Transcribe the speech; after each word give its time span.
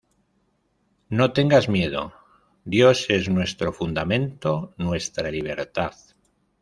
No 1.09 1.31
tengas 1.31 1.69
miedo, 1.69 2.15
Dios 2.65 3.05
es 3.11 3.29
nuestro 3.29 3.71
fundamento, 3.71 4.73
nuestra 4.79 5.29
libertad. 5.29 5.93